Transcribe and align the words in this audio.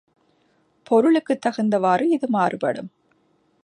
பொருளுக்குத் 0.87 1.43
தகுந்தவாறு 1.45 2.07
இது 2.09 2.27
மாறுபடும். 2.29 2.91